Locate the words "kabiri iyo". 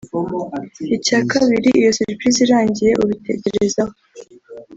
1.31-1.89